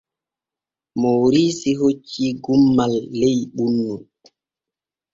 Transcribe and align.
Mooriisi 0.99 1.69
hoccii 1.79 2.31
gummal 2.43 2.93
ley 3.19 3.39
ɓunnu. 3.55 3.93